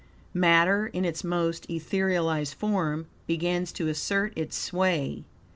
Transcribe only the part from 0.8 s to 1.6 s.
in its more